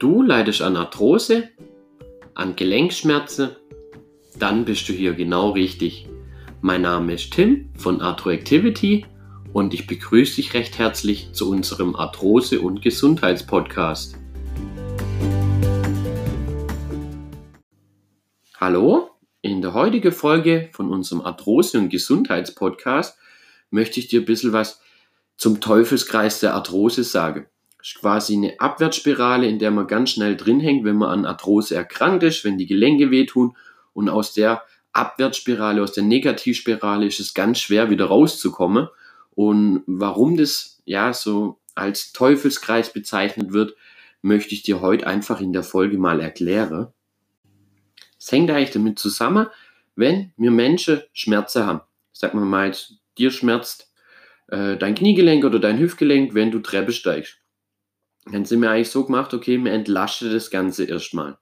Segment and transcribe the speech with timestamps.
[0.00, 1.50] Du leidest an Arthrose,
[2.32, 3.50] an Gelenkschmerzen,
[4.38, 6.08] dann bist du hier genau richtig.
[6.62, 9.04] Mein Name ist Tim von Arthroactivity
[9.52, 14.16] und ich begrüße dich recht herzlich zu unserem Arthrose- und Gesundheitspodcast.
[18.56, 19.10] Hallo,
[19.42, 23.18] in der heutigen Folge von unserem Arthrose- und Gesundheitspodcast
[23.68, 24.80] möchte ich dir ein bisschen was
[25.36, 27.44] zum Teufelskreis der Arthrose sagen
[27.98, 32.22] quasi eine Abwärtsspirale, in der man ganz schnell drin hängt, wenn man an Arthrose erkrankt
[32.22, 33.56] ist, wenn die Gelenke wehtun.
[33.92, 38.88] Und aus der Abwärtsspirale, aus der Negativspirale ist es ganz schwer wieder rauszukommen.
[39.30, 43.74] Und warum das ja so als Teufelskreis bezeichnet wird,
[44.22, 46.88] möchte ich dir heute einfach in der Folge mal erklären.
[48.18, 49.46] Es hängt eigentlich damit zusammen,
[49.96, 51.80] wenn wir Menschen Schmerzen haben.
[52.12, 52.72] Sag mal mal,
[53.16, 53.90] dir schmerzt
[54.48, 57.39] äh, dein Kniegelenk oder dein Hüftgelenk, wenn du Treppe steigst
[58.26, 61.38] dann sind wir eigentlich so gemacht, okay, wir entlasten das Ganze erstmal.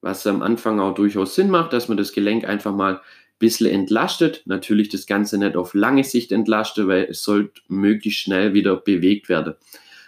[0.00, 3.00] Was am Anfang auch durchaus Sinn macht, dass man das Gelenk einfach mal ein
[3.38, 4.42] bisschen entlastet.
[4.46, 9.28] Natürlich das Ganze nicht auf lange Sicht entlastet, weil es sollte möglichst schnell wieder bewegt
[9.28, 9.54] werden.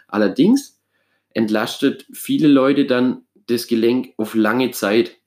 [0.09, 0.81] Allerdings
[1.35, 5.19] entlastet viele Leute dann das Gelenk auf lange Zeit.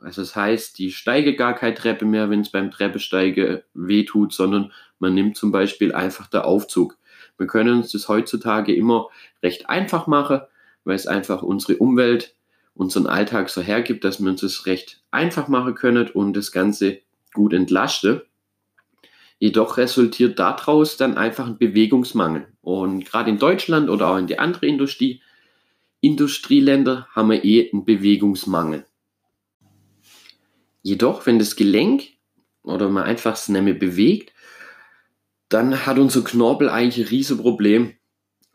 [0.00, 4.72] Also das heißt, die steige gar keine Treppe mehr, wenn es beim Treppesteigen wehtut, sondern
[4.98, 6.98] man nimmt zum Beispiel einfach der Aufzug.
[7.42, 9.08] Wir können uns das heutzutage immer
[9.42, 10.42] recht einfach machen,
[10.84, 12.36] weil es einfach unsere Umwelt,
[12.72, 17.00] unseren Alltag so hergibt, dass wir uns das recht einfach machen können und das Ganze
[17.34, 18.20] gut entlasten.
[19.40, 22.46] Jedoch resultiert daraus dann einfach ein Bewegungsmangel.
[22.60, 25.20] Und gerade in Deutschland oder auch in die anderen Industrie,
[26.00, 28.86] Industrieländer haben wir eh einen Bewegungsmangel.
[30.82, 32.04] Jedoch, wenn das Gelenk
[32.62, 34.31] oder man einfach es nicht mehr bewegt,
[35.52, 37.94] dann hat unser Knorpel eigentlich ein Riesenproblem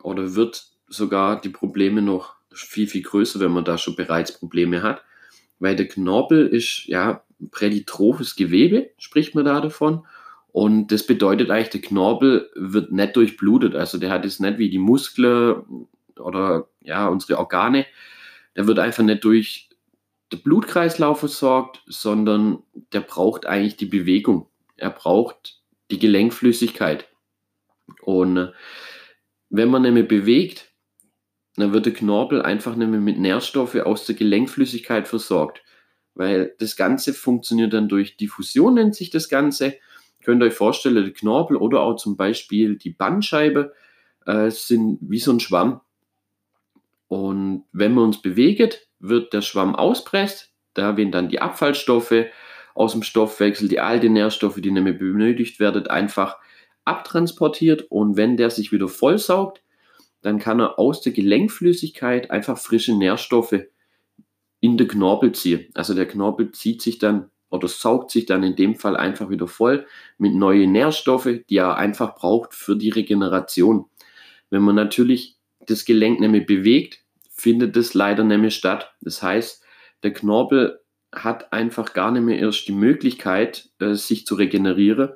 [0.02, 4.82] oder wird sogar die Probleme noch viel, viel größer, wenn man da schon bereits Probleme
[4.82, 5.02] hat.
[5.58, 10.06] Weil der Knorpel ist ja präditrophes Gewebe, spricht man da davon.
[10.50, 13.74] Und das bedeutet eigentlich, der Knorpel wird nicht durchblutet.
[13.74, 15.86] Also der hat es nicht wie die Muskeln
[16.18, 17.86] oder ja, unsere Organe.
[18.56, 19.68] Der wird einfach nicht durch
[20.32, 24.48] den Blutkreislauf versorgt, sondern der braucht eigentlich die Bewegung.
[24.76, 25.60] Er braucht
[25.90, 27.08] die Gelenkflüssigkeit.
[28.02, 28.52] Und äh,
[29.50, 30.72] wenn man nämlich bewegt,
[31.56, 35.62] dann wird der Knorpel einfach nämlich mit Nährstoffe aus der Gelenkflüssigkeit versorgt.
[36.14, 39.76] Weil das Ganze funktioniert dann durch Diffusion, nennt sich das Ganze.
[40.22, 43.72] Könnt ihr euch vorstellen, der Knorpel oder auch zum Beispiel die Bandscheibe
[44.26, 45.80] äh, sind wie so ein Schwamm.
[47.08, 50.52] Und wenn man uns bewegt, wird der Schwamm auspresst.
[50.74, 52.26] Da werden dann die Abfallstoffe
[52.78, 56.38] aus dem Stoffwechsel, die alten Nährstoffe, die mehr benötigt werden, einfach
[56.84, 59.62] abtransportiert und wenn der sich wieder vollsaugt,
[60.22, 63.64] dann kann er aus der Gelenkflüssigkeit einfach frische Nährstoffe
[64.60, 65.66] in den Knorpel ziehen.
[65.74, 69.48] Also der Knorpel zieht sich dann oder saugt sich dann in dem Fall einfach wieder
[69.48, 69.86] voll
[70.16, 73.86] mit neuen Nährstoffen, die er einfach braucht für die Regeneration.
[74.50, 78.92] Wenn man natürlich das Gelenk nämlich bewegt, findet das leider nämlich statt.
[79.00, 79.64] Das heißt,
[80.02, 80.80] der Knorpel
[81.12, 85.10] hat einfach gar nicht mehr erst die Möglichkeit, äh, sich zu regenerieren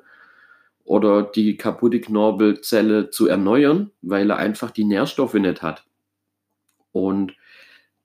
[0.83, 5.85] oder die kaputte Knorpelzelle zu erneuern, weil er einfach die Nährstoffe nicht hat.
[6.91, 7.33] Und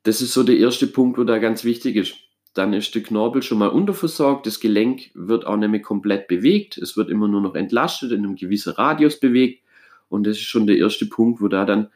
[0.04, 2.14] das ist so der erste Punkt, wo da ganz wichtig ist.
[2.54, 6.78] Dann ist der Knorpel schon mal unterversorgt, das Gelenk wird auch nicht mehr komplett bewegt,
[6.78, 9.62] es wird immer nur noch entlastet, in einem gewissen Radius bewegt.
[10.08, 11.88] Und das ist schon der erste Punkt, wo da dann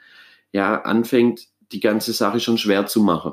[0.53, 3.32] ja anfängt, die ganze Sache schon schwer zu machen.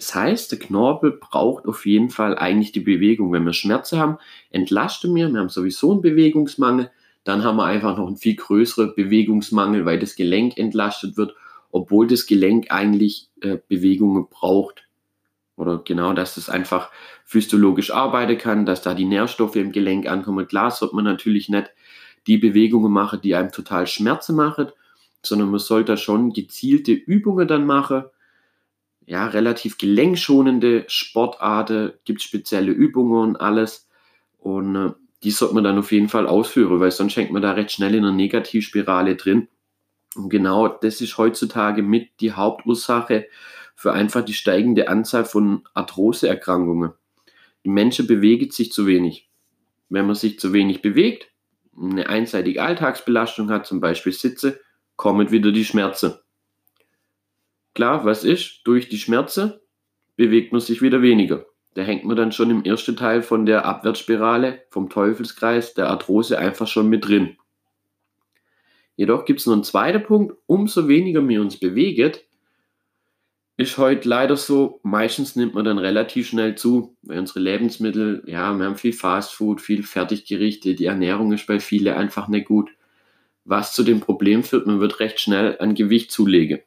[0.00, 3.32] Das heißt, der Knorpel braucht auf jeden Fall eigentlich die Bewegung.
[3.32, 4.16] Wenn wir Schmerzen haben,
[4.50, 6.90] entlasten wir, wir haben sowieso einen Bewegungsmangel,
[7.22, 11.34] dann haben wir einfach noch einen viel größeren Bewegungsmangel, weil das Gelenk entlastet wird,
[11.70, 14.88] obwohl das Gelenk eigentlich äh, Bewegungen braucht.
[15.56, 16.90] Oder genau, dass es einfach
[17.26, 20.48] physiologisch arbeiten kann, dass da die Nährstoffe im Gelenk ankommen.
[20.48, 21.74] Klar sollte man natürlich nicht
[22.26, 24.68] die Bewegungen machen, die einem total Schmerzen machen,
[25.22, 28.04] sondern man sollte schon gezielte Übungen dann machen,
[29.06, 33.88] ja, relativ gelenkschonende Sportarten, gibt spezielle Übungen und alles.
[34.38, 34.90] Und äh,
[35.22, 37.94] die sollte man dann auf jeden Fall ausführen, weil sonst schenkt man da recht schnell
[37.94, 39.48] in einer Negativspirale drin.
[40.14, 43.26] Und genau das ist heutzutage mit die Hauptursache
[43.74, 46.92] für einfach die steigende Anzahl von Arthroseerkrankungen.
[47.64, 49.28] Die Menschen bewegen sich zu wenig.
[49.88, 51.28] Wenn man sich zu wenig bewegt,
[51.80, 54.60] eine einseitige Alltagsbelastung hat, zum Beispiel Sitze,
[54.96, 56.14] kommen wieder die Schmerzen.
[57.80, 58.60] Klar, was ist?
[58.64, 59.54] Durch die Schmerzen
[60.14, 61.46] bewegt man sich wieder weniger.
[61.72, 66.38] Da hängt man dann schon im ersten Teil von der Abwärtsspirale, vom Teufelskreis der Arthrose
[66.38, 67.38] einfach schon mit drin.
[68.96, 72.12] Jedoch gibt es noch einen zweiten Punkt, umso weniger wir uns bewegen,
[73.56, 78.52] ist heute leider so, meistens nimmt man dann relativ schnell zu, weil unsere Lebensmittel, ja,
[78.52, 82.68] wir haben viel Fastfood, viel Fertiggerichte, die Ernährung ist bei vielen einfach nicht gut.
[83.46, 86.60] Was zu dem Problem führt, man wird recht schnell an Gewicht zulegen.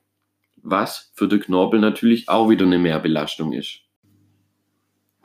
[0.63, 3.81] Was für den Knorpel natürlich auch wieder eine Mehrbelastung ist.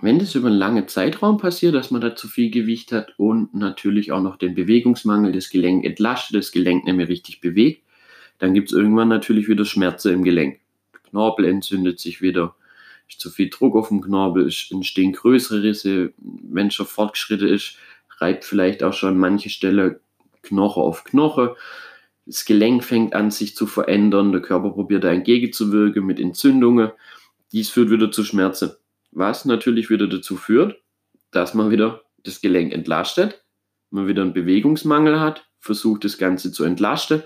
[0.01, 3.55] Wenn das über einen langen Zeitraum passiert, dass man da zu viel Gewicht hat und
[3.55, 7.83] natürlich auch noch den Bewegungsmangel, das Gelenk entlastet, das Gelenk nicht mehr richtig bewegt,
[8.39, 10.61] dann gibt es irgendwann natürlich wieder Schmerzen im Gelenk.
[11.11, 12.55] Knorpel entzündet sich wieder,
[13.09, 17.77] ist zu viel Druck auf dem Knorpel, entstehen größere Risse, wenn schon fortgeschritten ist,
[18.19, 20.01] reibt vielleicht auch schon manche Stelle
[20.43, 21.57] Knoche auf Knoche.
[22.29, 26.91] Das Gelenk fängt an, sich zu verändern, der Körper probiert da entgegenzuwirken mit Entzündungen.
[27.53, 28.73] Dies führt wieder zu Schmerzen,
[29.13, 30.79] was natürlich wieder dazu führt,
[31.31, 33.43] dass man wieder das Gelenk entlastet,
[33.89, 37.23] man wieder einen Bewegungsmangel hat, versucht das Ganze zu entlasten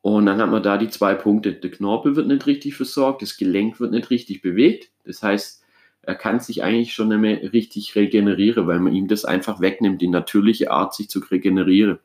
[0.00, 1.52] und dann hat man da die zwei Punkte.
[1.52, 4.90] Der Knorpel wird nicht richtig versorgt, das Gelenk wird nicht richtig bewegt.
[5.04, 5.62] Das heißt,
[6.02, 10.02] er kann sich eigentlich schon nicht mehr richtig regenerieren, weil man ihm das einfach wegnimmt,
[10.02, 12.00] die natürliche Art, sich zu regenerieren.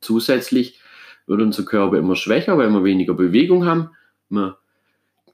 [0.00, 0.78] Zusätzlich
[1.26, 3.90] wird unser Körper immer schwächer, weil wir weniger Bewegung haben.
[4.28, 4.54] Man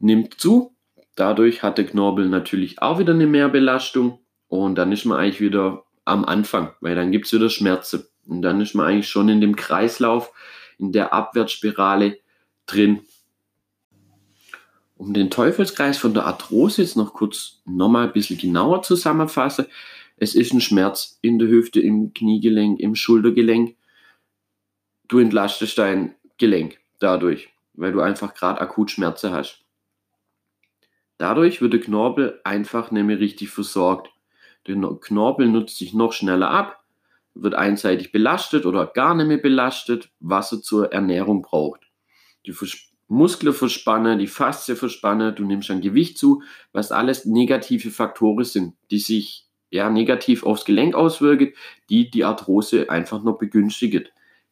[0.01, 0.75] nimmt zu.
[1.15, 4.21] Dadurch hat der Knorpel natürlich auch wieder eine Mehrbelastung.
[4.49, 8.05] Und dann ist man eigentlich wieder am Anfang, weil dann gibt es wieder Schmerzen.
[8.27, 10.33] Und dann ist man eigentlich schon in dem Kreislauf,
[10.79, 12.19] in der Abwärtsspirale
[12.67, 13.01] drin.
[14.97, 19.67] Um den Teufelskreis von der Arthrose jetzt noch kurz nochmal ein bisschen genauer zusammenfassen.
[20.17, 23.77] Es ist ein Schmerz in der Hüfte, im Kniegelenk, im Schultergelenk.
[25.09, 29.65] Du entlastest dein Gelenk dadurch, weil du einfach gerade akut Schmerzen hast.
[31.17, 34.11] Dadurch wird der Knorpel einfach nicht mehr richtig versorgt.
[34.67, 36.79] Der Knorpel nutzt sich noch schneller ab
[37.43, 41.83] wird einseitig belastet oder gar nicht mehr belastet, was er zur Ernährung braucht.
[42.47, 42.55] Die
[43.07, 48.75] Muskeln verspannen, die Faszie verspannen, du nimmst an Gewicht zu, was alles negative Faktoren sind,
[48.91, 51.53] die sich ja negativ aufs Gelenk auswirken,
[51.91, 54.09] die die Arthrose einfach noch begünstigen.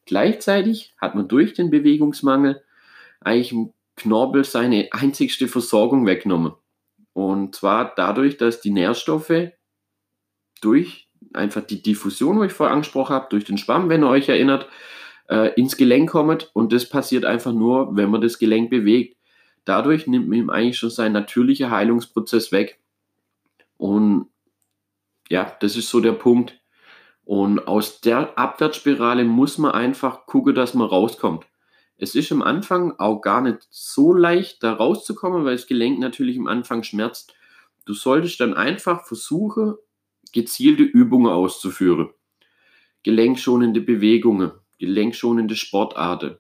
[0.07, 2.63] Gleichzeitig hat man durch den Bewegungsmangel
[3.21, 6.53] eigentlich im Knorpel seine einzigste Versorgung weggenommen.
[7.13, 9.51] Und zwar dadurch, dass die Nährstoffe
[10.61, 14.29] durch einfach die Diffusion, die ich vorher angesprochen habe, durch den Schwamm, wenn ihr euch
[14.29, 14.69] erinnert,
[15.29, 16.51] äh, ins Gelenk kommt.
[16.55, 19.17] Und das passiert einfach nur, wenn man das Gelenk bewegt.
[19.65, 22.79] Dadurch nimmt man ihm eigentlich schon seinen natürlichen Heilungsprozess weg.
[23.77, 24.29] Und
[25.29, 26.61] ja, das ist so der Punkt.
[27.27, 31.45] Und aus der Abwärtsspirale muss man einfach gucken, dass man rauskommt.
[31.99, 36.39] Es ist am Anfang auch gar nicht so leicht, da rauszukommen, weil das Gelenk natürlich
[36.39, 37.35] am Anfang schmerzt.
[37.85, 39.75] Du solltest dann einfach versuchen,
[40.33, 42.11] gezielte Übungen auszuführen.
[43.03, 46.37] Gelenkschonende Bewegungen, gelenkschonende Sportarten,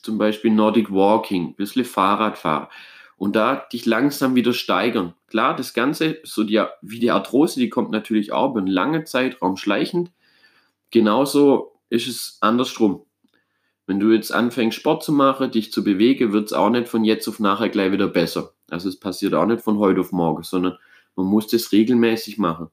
[0.00, 2.68] zum Beispiel Nordic Walking, ein bisschen Fahrradfahren
[3.16, 5.14] und da dich langsam wieder steigern.
[5.28, 9.06] Klar, das Ganze, so die, wie die Arthrose, die kommt natürlich auch über einen langen
[9.06, 10.10] Zeitraum schleichend.
[10.90, 13.04] Genauso ist es andersrum.
[13.86, 17.04] Wenn du jetzt anfängst, Sport zu machen, dich zu bewegen, wird es auch nicht von
[17.04, 18.54] jetzt auf nachher gleich wieder besser.
[18.70, 20.78] Also es passiert auch nicht von heute auf morgen, sondern
[21.16, 22.68] man muss das regelmäßig machen.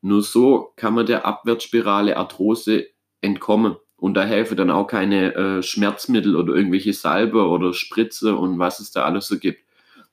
[0.00, 2.86] Nur so kann man der Abwärtsspirale Arthrose
[3.20, 3.76] entkommen.
[3.96, 8.80] Und da helfen dann auch keine äh, Schmerzmittel oder irgendwelche Salbe oder Spritze und was
[8.80, 9.64] es da alles so gibt,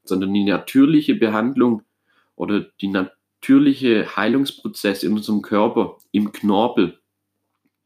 [0.03, 1.83] sondern die natürliche Behandlung
[2.35, 6.99] oder die natürliche Heilungsprozess in unserem Körper, im Knorpel,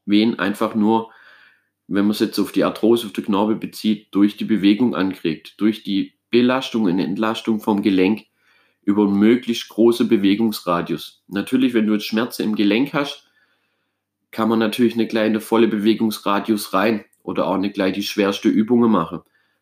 [0.06, 1.12] wen einfach nur,
[1.88, 5.60] wenn man es jetzt auf die Arthrose, auf den Knorpel bezieht, durch die Bewegung ankriegt,
[5.60, 8.26] durch die Belastung und Entlastung vom Gelenk,
[8.86, 11.24] über einen möglichst großen Bewegungsradius.
[11.28, 13.28] Natürlich, wenn du jetzt Schmerzen im Gelenk hast,
[14.32, 18.92] kann man natürlich eine kleine volle Bewegungsradius rein oder auch nicht gleich die schwerste Übungen
[18.92, 19.22] machen.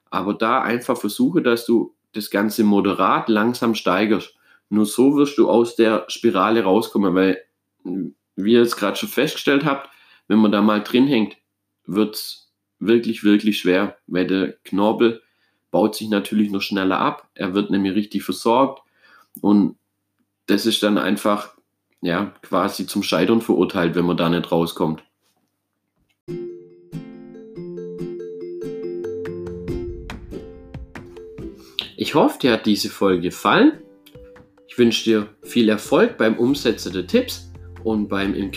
[0.10, 4.36] Aber da einfach versuche, dass du das Ganze moderat langsam steigerst.
[4.70, 7.42] Nur so wirst du aus der Spirale rauskommen, weil,
[7.84, 9.90] wie ihr jetzt gerade schon festgestellt habt,
[10.28, 11.38] wenn man da mal drin hängt,
[11.86, 15.22] wird es wirklich, wirklich schwer, weil der Knorpel
[15.72, 17.30] baut sich natürlich noch schneller ab.
[17.34, 18.82] Er wird nämlich richtig versorgt.
[19.42, 19.78] Und
[20.48, 21.54] das ist dann einfach
[22.02, 25.04] ja, quasi zum Scheitern verurteilt, wenn man da nicht rauskommt.
[32.02, 33.74] Ich hoffe, dir hat diese Folge gefallen.
[34.68, 37.52] Ich wünsche dir viel Erfolg beim Umsetzen der Tipps
[37.84, 38.50] und beim im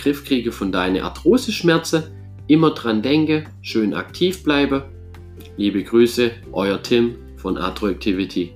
[0.51, 2.05] von deinen Arthrose-Schmerzen.
[2.47, 4.89] Immer dran denke, schön aktiv bleibe.
[5.59, 8.55] Liebe Grüße, euer Tim von Arthroactivity.